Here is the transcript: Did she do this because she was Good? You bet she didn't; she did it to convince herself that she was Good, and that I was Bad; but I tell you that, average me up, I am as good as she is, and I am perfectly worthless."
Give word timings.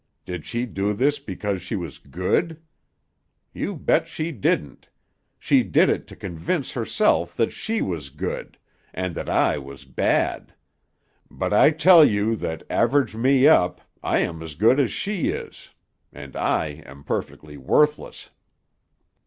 Did 0.25 0.47
she 0.47 0.65
do 0.65 0.93
this 0.93 1.19
because 1.19 1.61
she 1.61 1.75
was 1.75 1.99
Good? 1.99 2.59
You 3.53 3.75
bet 3.75 4.07
she 4.07 4.31
didn't; 4.31 4.89
she 5.37 5.61
did 5.61 5.89
it 5.91 6.07
to 6.07 6.15
convince 6.15 6.71
herself 6.71 7.35
that 7.37 7.51
she 7.51 7.83
was 7.83 8.09
Good, 8.09 8.57
and 8.95 9.13
that 9.13 9.29
I 9.29 9.59
was 9.59 9.85
Bad; 9.85 10.55
but 11.29 11.53
I 11.53 11.69
tell 11.69 12.03
you 12.03 12.35
that, 12.37 12.63
average 12.67 13.15
me 13.15 13.47
up, 13.47 13.79
I 14.01 14.17
am 14.21 14.41
as 14.41 14.55
good 14.55 14.79
as 14.79 14.89
she 14.91 15.27
is, 15.29 15.69
and 16.11 16.35
I 16.35 16.81
am 16.87 17.03
perfectly 17.03 17.57
worthless." 17.57 18.31